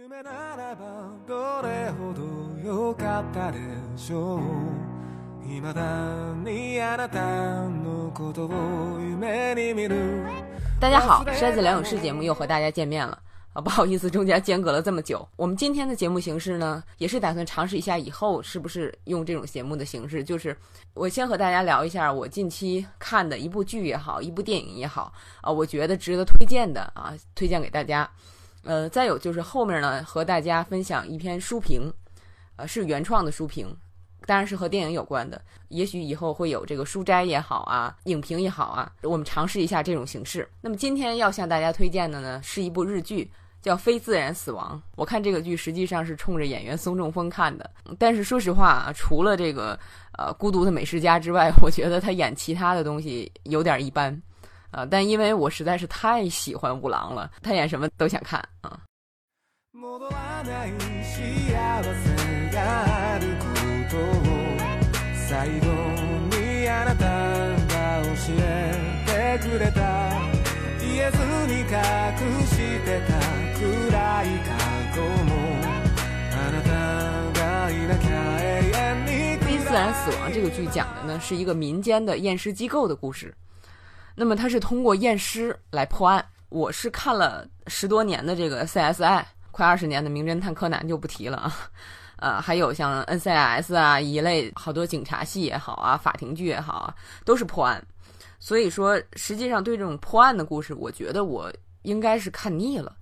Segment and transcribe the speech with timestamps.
[0.00, 2.21] 夢ならばどれほど
[2.61, 3.59] 良かったで
[3.95, 4.41] しょう
[5.47, 10.25] 未だにあなたのことを夢に見る
[10.79, 13.17] 大家好，筛子梁永世节目又和大家见面了
[13.53, 13.61] 啊！
[13.61, 15.27] 不好意思，中间间隔了这么久。
[15.35, 20.55] 我们今天的节目形式呢，也是打算尝试一下以后是不是用这种节目的形式，就是
[20.93, 25.11] 我先和大家聊一下我近期看的一部剧也好，一部电影也好
[25.41, 28.09] 啊，我觉得值得推荐的啊，推荐给大家。
[28.63, 31.91] 呃，再有就是后面呢，和大家分享一篇书评，
[32.55, 33.75] 呃，是原创的书评，
[34.25, 35.41] 当然是和电影有关的。
[35.69, 40.47] 也许以后会有这个书斋也好啊，影评也好啊，我们尝试一下这种形式。
[40.61, 44.77] 那么今天要向大家推荐的呢，是一部日剧，叫《非自然死亡》。
[44.95, 49.79] 我看这个剧实际上是冲着演员松中丰看的，但是说实话啊，除了这个
[50.17, 54.21] 呃孤独的美食家之外，我觉得他演其他的东西有点一般。
[54.71, 54.85] 啊！
[54.89, 58.79] 但因为我实在是太喜欢五郎了，他演什么都想看啊。
[79.41, 83.33] 非自然死亡这个剧讲的呢，是一个民间的验尸机构的故事。
[84.21, 86.23] 那么他是通过验尸来破案。
[86.49, 91.51] 我是看了十多年的这个 CSI，快二十年的名侦探柯南就不提了啊。
[92.17, 97.83] 呃，还有像 NCS 啊一类好多警察戏也好啊，法庭剧也好啊，都是破案。
[98.37, 102.95] 所以说，实际上对这种破案的故事，我觉得我应该是看腻了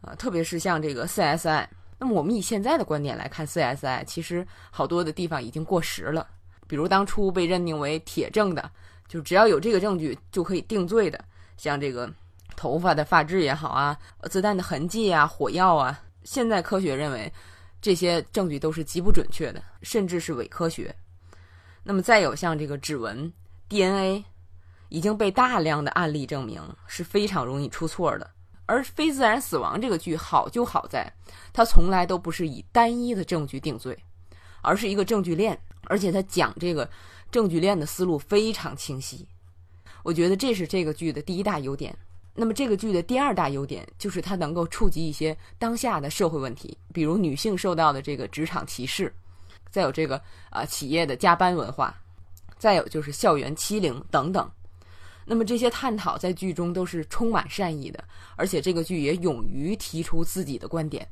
[0.00, 0.14] 啊。
[0.14, 1.66] 特别是像这个 CSI，
[1.98, 6.26] 那么我们以现在的观点来看，CSI 其实好多的地方已经过时了，
[6.66, 8.70] 比如当初被认定为铁证的。
[9.10, 11.22] 就只要有这个证据就可以定罪的，
[11.56, 12.08] 像这个
[12.54, 13.98] 头发的发质也好啊，
[14.30, 17.30] 子弹的痕迹啊，火药啊，现在科学认为
[17.82, 20.94] 这些证据都是极不准确的，甚至是伪科学。
[21.82, 23.32] 那么再有像这个指纹、
[23.68, 24.24] DNA，
[24.90, 28.30] 已经被大量的案例证明是非常容易出错的。
[28.66, 31.12] 而非自然死亡这个剧好就好在，
[31.52, 33.98] 它从来都不是以单一的证据定罪，
[34.62, 36.88] 而是一个证据链，而且他讲这个。
[37.32, 39.24] 证据链的思路非常清晰，
[40.02, 41.96] 我觉得这是这个剧的第一大优点。
[42.34, 49.14] 那么这个剧的第二大优点就是它能够触及一些当下的社会问题，比如女性受到的这个职场歧视，
[49.70, 50.20] 再有这个
[50.50, 51.94] 啊企业的加班文化，
[52.58, 54.50] 再有就是校园欺凌等等。
[55.24, 58.02] 那么这些探讨在剧中都是充满善意的，
[58.34, 61.08] 而且这个剧也勇于提出自己的观点，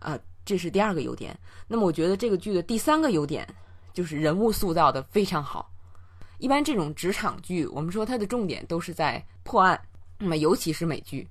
[0.00, 1.34] 啊，这是第二个优点。
[1.66, 3.48] 那么我觉得这个剧的第三个优点。
[3.92, 5.70] 就是人物塑造的非常好。
[6.38, 9.80] 一般这种职场剧，我们说它的重点都是在破案。
[10.18, 11.28] 那么尤其是美剧，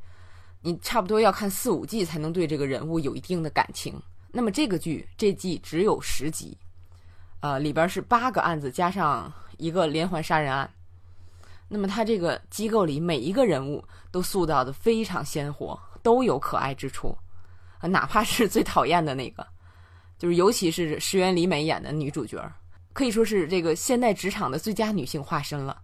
[0.61, 3.99] 你差不多要看四五季才能对这个人物有一定的感情。
[4.31, 6.57] 那么这个剧这季只有十集，
[7.39, 10.69] 呃，里边是八个案子加上一个连环杀人案。
[11.67, 17.15] 那么他这个机构里每一个人物都塑造的非常鲜活，都有可爱之处，
[17.79, 19.45] 啊，哪怕是最讨厌的那个。
[20.19, 22.37] 就是，尤其是石原里美演的女主角，
[22.91, 25.77] 可以说是这个现代职场的最佳女性化身了。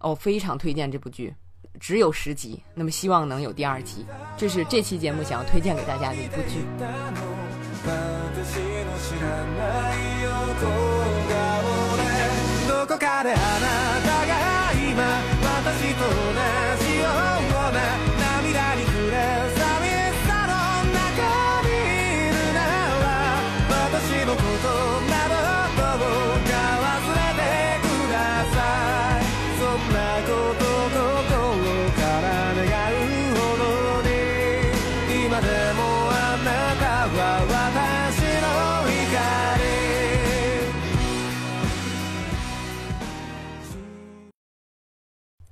[0.00, 1.32] 哦，非常推荐这部剧，
[1.78, 4.04] 只有十集，那么希望能有第二集。
[4.36, 6.64] 这是这期节目想要推荐给大家的一部剧。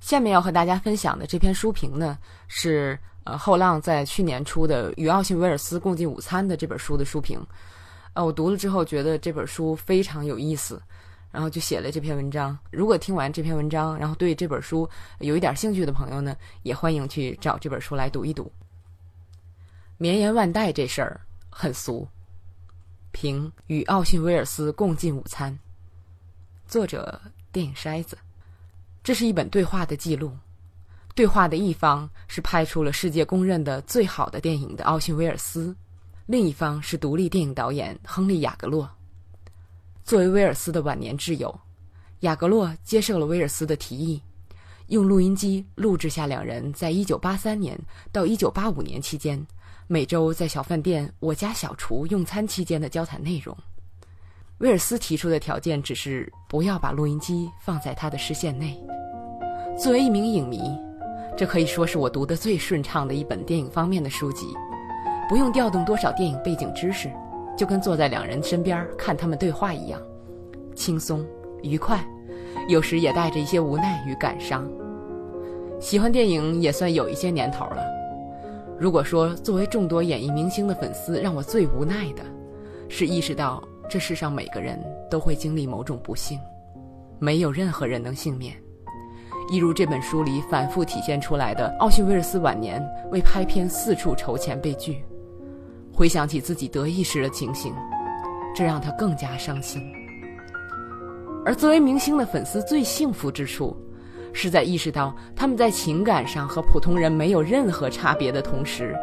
[0.09, 7.39] 下面要和大家分享的这篇书评呢，是呃后浪在去年出的《与奥逊威尔斯共进午餐》的这本书的书评。
[8.13, 10.81] 呃，我读了之后觉得这本书非常有意思，
[11.31, 12.57] 然后就写了这篇文章。
[12.71, 14.89] 如果听完这篇文章，然后对这本书
[15.19, 18.51] 有一点兴趣的朋友呢，也欢迎去找这本书来读一读。
[19.99, 21.21] 绵延万代这事儿
[21.51, 22.07] 很俗。
[23.11, 25.53] 评《与奥逊威尔斯共进午餐》，
[26.67, 27.21] 作者
[27.51, 28.17] 电影筛子。
[29.03, 30.31] 这是一本对话的记录，
[31.15, 35.75] 对话的一方是拍出了世界公认的最好的电影的奥逊威尔斯，
[36.25, 38.89] 另一方是独立电影导演亨利雅各洛。
[40.03, 41.59] 作为威尔斯的晚年挚友，
[42.21, 44.21] 雅各洛接受了威尔斯的提议，
[44.87, 47.79] 用录音机录制下两人在1983年
[48.11, 49.43] 到1985年期间
[49.87, 53.55] 每周在小饭店我家小厨用餐期间的交谈内容。
[54.59, 58.77] 威尔斯提出的条件只是不要把录音机放在他的视线内。
[59.77, 60.77] 作为一名影迷，
[61.37, 64.47] 这可以说是我读得最顺畅的一本电影方面的书籍，
[65.29, 67.09] 不用调动多少电影背景知识，
[67.57, 70.01] 就跟坐在两人身边看他们对话一样，
[70.75, 71.25] 轻松
[71.63, 72.05] 愉快，
[72.67, 74.69] 有时也带着一些无奈与感伤。
[75.79, 77.81] 喜欢电影也算有一些年头了。
[78.77, 82.23] 如果说作为众多演艺明星的粉丝，让我最无奈的，
[82.89, 86.39] 是意识到这世上每个人都会经历某种不幸，
[87.17, 88.53] 没有任何人能幸免。
[89.49, 95.03] 一如这本书里反复体现出来的，奥逊·威尔斯晚年为拍片四处筹钱被拒，
[95.91, 97.73] 回想起自己得意时的情形，
[98.55, 99.81] 这让他更加伤心。
[101.43, 103.75] 而作为明星的粉丝最幸福之处。
[104.31, 108.95] 是在意识到他们在情感上和普通人没有任何差别的同时，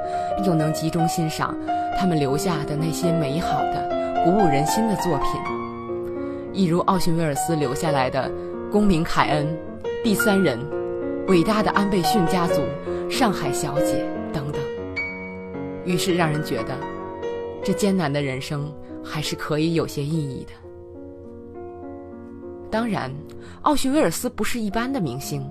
[0.47, 1.53] 又能集中欣赏
[1.99, 3.86] 他们留下的那些美好的、
[4.27, 5.41] 鼓舞人心的作品，
[6.53, 8.29] 一如奥逊·威尔斯留下来的
[8.73, 9.47] 《公民凯恩》
[10.03, 10.59] 《第三人》
[11.31, 12.55] 《伟大的安倍逊家族》
[13.09, 14.61] 《上海小姐》等等。
[15.85, 16.77] 于是让人觉得，
[17.63, 18.69] 这艰难的人生
[19.01, 20.51] 还是可以有些意义的。
[22.69, 23.09] 当然。
[23.63, 25.49] 奥逊·威尔斯不是一般的明星，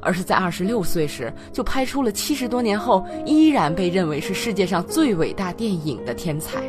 [0.00, 6.62] 而是在二十六岁时就拍出了七十多年后依然被认为是世界上最伟大电影的天才。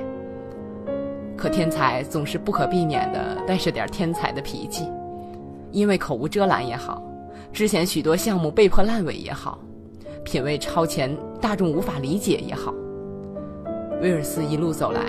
[1.44, 4.90] 可天才总是不可避免的带着点天才的脾气，
[5.72, 7.04] 因为口无遮拦也好，
[7.52, 9.60] 之前许多项目被迫烂尾也好，
[10.24, 12.74] 品味超前，大众无法理解也好，
[14.02, 15.02] 威尔斯一路走来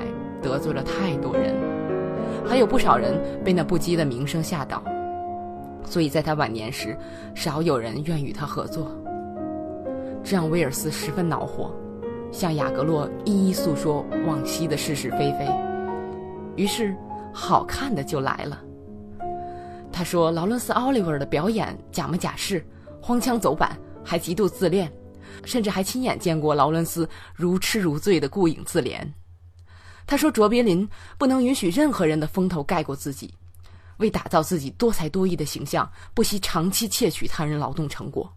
[0.42, 1.54] 得罪了太多人，
[2.44, 3.14] 还有不少人
[3.44, 4.82] 被那不羁的名声吓倒。
[5.84, 6.96] 所以在他晚年时，
[7.36, 8.90] 少有人愿与他合作，
[10.25, 11.72] 这让威尔斯十分恼火，
[12.32, 15.46] 向雅各洛一一诉说往昔的是是非非。
[16.56, 16.97] 于是，
[17.33, 18.62] 好看的就来了。
[19.93, 22.65] 他说劳伦斯·奥利弗的表演假模假式、
[23.01, 24.93] 荒腔走板，还极度自恋，
[25.45, 29.06] 甚至还亲眼见过劳伦斯如痴如醉的顾影自怜。
[30.06, 33.33] 他说卓别林不能允许任何人的风头盖过自己。
[33.99, 38.29] 为打造自己多才多艺的形象，不惜长期窃取他人劳动成果。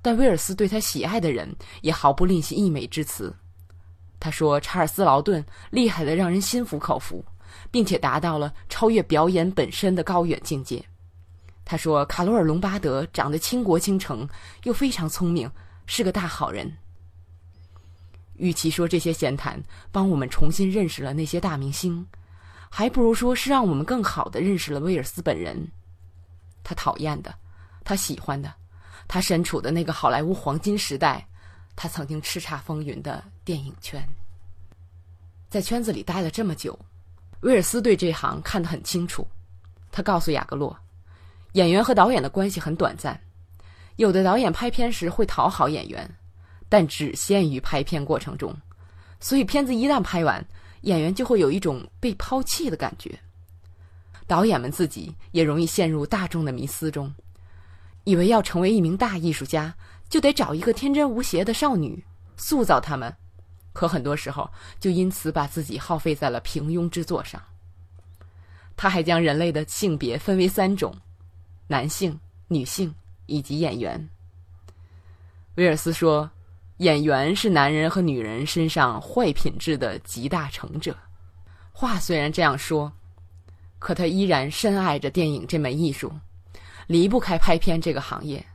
[0.00, 1.52] 但威尔斯对他喜爱的人
[1.82, 3.34] 也毫不吝惜溢美之词。
[4.20, 7.24] 他说：“查尔斯·劳顿厉害的让人心服口服，
[7.70, 10.84] 并且达到了超越表演本身的高远境界。”
[11.64, 14.28] 他说：“卡罗尔·隆巴德长得倾国倾城，
[14.64, 15.50] 又非常聪明，
[15.86, 16.72] 是个大好人。”
[18.36, 22.06] 与其说这些闲谈帮我们重新认识了那些大明星。
[22.70, 25.66] 还不如说是让我们更好的认识了威尔斯本人，
[26.62, 27.34] 他讨厌的，
[27.82, 28.52] 他喜欢的，
[29.08, 31.26] 他身处的那个好莱坞黄金时代，
[31.80, 34.04] 他曾经叱咤风云的电影圈。
[35.48, 36.76] 在圈子里待了这么久，
[37.42, 39.24] 威尔斯对这行看得很清楚。
[39.92, 40.76] 他告诉雅各洛，
[41.52, 43.18] 演员和导演的关系很短暂，
[43.94, 46.12] 有的导演拍片时会讨好演员，
[46.68, 48.52] 但只限于拍片过程中，
[49.20, 50.44] 所以片子一旦拍完。
[50.82, 53.16] 演员就会有一种被抛弃的感觉，
[54.26, 57.12] 导演们自己也容易陷入大众的迷思中，
[58.02, 59.74] 以为要成为一名大艺术家，
[60.08, 62.04] 就得找一个天真无邪的少女
[62.36, 63.14] 塑造他们，
[63.72, 64.50] 可很多时候
[64.80, 67.42] 就因此把自己耗费在了平庸之作上。
[68.76, 70.94] 他还将人类的性别分为三种：
[71.66, 72.18] 男性、
[72.48, 72.94] 女性
[73.26, 74.08] 以及演员。
[75.56, 76.30] 威尔斯说。
[76.78, 80.96] 演员是男人和女人身上坏品质的集大成者。
[81.72, 82.92] 话虽然这样说，
[83.80, 86.12] 可他依然深爱着电影这门艺术，
[86.86, 88.46] 离不开拍片这个行业。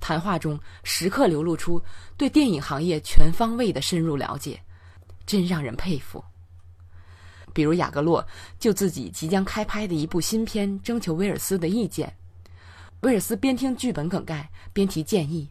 [0.00, 1.82] 谈话中时刻流露出
[2.16, 4.60] 对电影行业全方位的深入了解，
[5.26, 6.22] 真让人佩服。
[7.52, 8.26] 比如雅各洛
[8.58, 12.16] 就自己即将开拍的一部新片征求威尔斯的意见，
[13.00, 15.48] 威尔斯边听剧本梗概边提建议，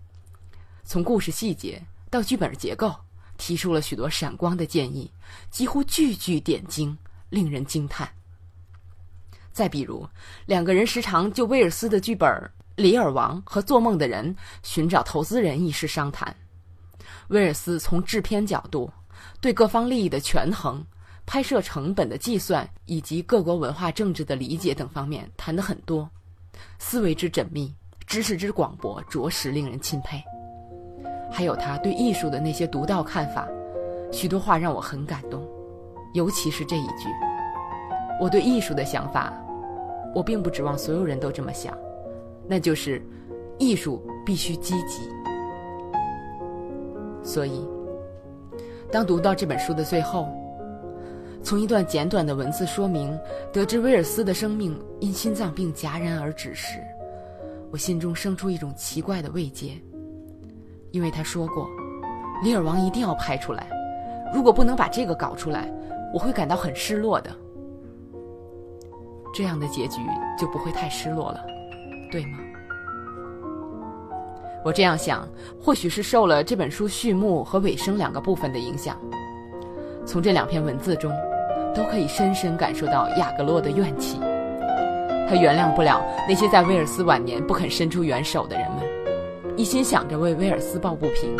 [0.83, 1.81] 从故事细节。
[2.09, 2.95] 到剧本结构，
[3.37, 5.11] 提出了许多闪光的建议，
[5.51, 6.97] 几乎句句点睛，
[7.29, 8.09] 令人惊叹。
[9.51, 10.07] 再比如，
[10.45, 12.29] 两个人时常就威尔斯的剧本
[12.77, 16.33] 《里尔王》和《做梦的人》寻找投资人一事商谈。
[17.29, 18.87] 威尔斯从制片角度，
[19.41, 20.85] 对各方利益的权衡、
[21.25, 26.07] 拍摄成本的计算以及各国文化政治的理解等方面谈得很多，
[26.77, 27.73] 思维之缜密，
[28.05, 30.23] 知识之广博，着实令人钦佩。
[31.31, 33.47] 还有他对艺术的那些独到看法，
[34.11, 35.43] 许多话让我很感动，
[36.13, 37.09] 尤其是这一句
[38.21, 39.33] ：“我对艺术的想法，
[40.13, 41.75] 我并不指望所有人都这么想，
[42.47, 43.01] 那就是，
[43.59, 45.09] 艺术必须积极。”
[47.21, 47.67] 所以，
[48.91, 50.27] 当读到这本书的最后，
[51.43, 53.17] 从一段简短的文字说明
[53.51, 56.79] 得知威尔斯的生命因心脏病戛然而止时，
[57.69, 59.73] 我心中生出一种奇怪的慰藉，
[60.91, 61.65] 因为他说过，
[62.43, 63.67] 《李尔王》一定要拍出来，
[64.33, 65.69] 如果不能把这个搞出来，
[66.13, 67.29] 我会感到很失落的。
[69.33, 69.99] 这样的结局
[70.39, 71.45] 就不会太失落了，
[72.11, 72.39] 对吗？
[74.65, 75.27] 我这样想，
[75.61, 78.97] 或许是受了这本书序幕和尾声两个部分的影响。
[80.05, 81.11] 从这两篇文字中，
[81.73, 84.19] 都可以深深感受到雅各洛的怨气。
[85.29, 88.79] 他原谅不了那些在威尔斯晚年不肯伸出援手的人们，
[89.57, 91.35] 一心想着为威尔斯抱不平。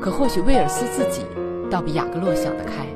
[0.00, 1.24] 可或许威尔斯自己
[1.70, 2.86] 倒比雅各洛想得开。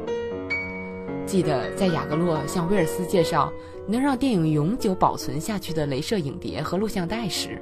[1.32, 3.50] 记得在雅各洛向威尔斯介绍
[3.88, 7.58] 能让电影永久保存下去的镭射影碟和录像带时，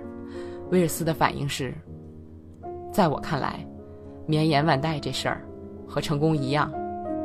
[0.72, 1.72] 威尔斯的反应是：
[2.92, 3.64] 在我看来，
[4.26, 5.44] 绵延万代这事儿
[5.86, 6.68] 和成功一样，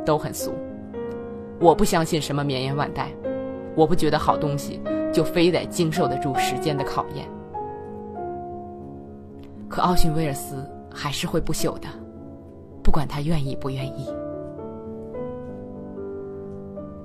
[0.04, 0.52] 都很俗。
[1.58, 3.10] 我不相信什么绵延万代，
[3.74, 4.80] 我不觉得好东西
[5.12, 7.28] 就非得经受得住时间的考验。
[9.68, 11.88] 可奥逊威尔斯还是会不朽的，
[12.84, 14.06] 不管他愿意不愿意。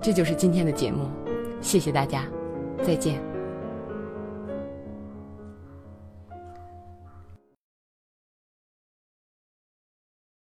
[0.02, 1.08] 这就是今天的节目，
[1.62, 2.26] 谢谢大家，
[2.84, 3.31] 再见。